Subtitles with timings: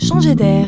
[0.00, 0.66] changer d'air.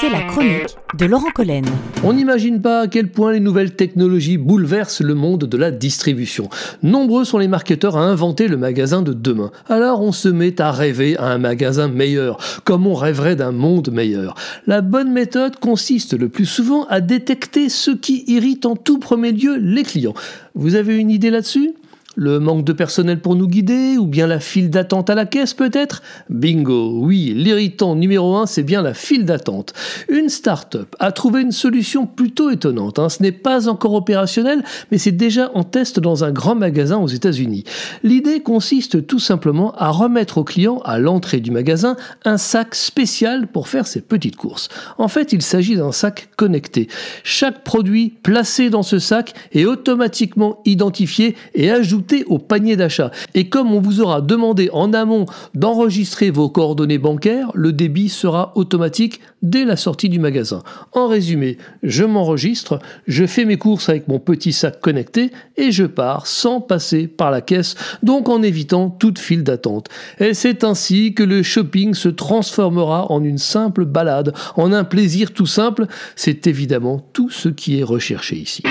[0.00, 1.64] C'est la chronique de Laurent Collen.
[2.02, 6.48] On n'imagine pas à quel point les nouvelles technologies bouleversent le monde de la distribution.
[6.82, 9.50] Nombreux sont les marketeurs à inventer le magasin de demain.
[9.68, 13.90] Alors on se met à rêver à un magasin meilleur, comme on rêverait d'un monde
[13.90, 14.34] meilleur.
[14.66, 19.32] La bonne méthode consiste le plus souvent à détecter ce qui irrite en tout premier
[19.32, 20.14] lieu les clients.
[20.54, 21.74] Vous avez une idée là-dessus?
[22.16, 25.54] Le manque de personnel pour nous guider Ou bien la file d'attente à la caisse
[25.54, 26.02] peut-être?
[26.30, 29.72] Bingo, oui, l'irritant numéro un, c'est bien la file d'attente.
[30.08, 32.98] Une start-up a trouvé une solution plutôt étonnante.
[32.98, 33.08] Hein.
[33.08, 37.08] Ce n'est pas encore opérationnel, mais c'est déjà en test dans un grand magasin aux
[37.08, 37.64] États-Unis.
[38.02, 43.48] L'idée consiste tout simplement à remettre au client à l'entrée du magasin un sac spécial
[43.48, 44.68] pour faire ses petites courses.
[44.98, 46.88] En fait, il s'agit d'un sac connecté.
[47.22, 53.10] Chaque produit placé dans ce sac est automatiquement identifié et ajouté au panier d'achat.
[53.34, 58.52] Et comme on vous aura demandé en amont d'enregistrer vos coordonnées bancaires, le débit sera
[58.54, 60.62] automatique dès la sortie du magasin.
[60.92, 65.84] En résumé, je m'enregistre, je fais mes courses avec mon petit sac connecté et je
[65.84, 69.88] pars sans passer par la caisse, donc en évitant toute file d'attente.
[70.18, 75.32] Et c'est ainsi que le shopping se transformera en une simple balade, en un plaisir
[75.32, 75.86] tout simple.
[76.16, 78.62] C'est évidemment tout ce qui est recherché ici.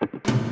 [0.00, 0.36] you